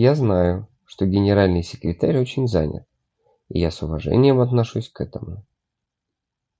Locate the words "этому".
5.02-5.44